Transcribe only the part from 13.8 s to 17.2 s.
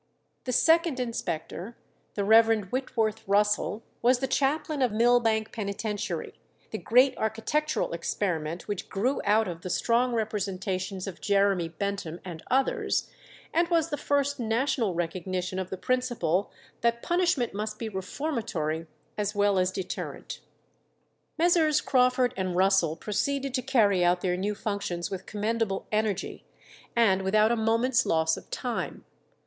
the first national recognition of the principle that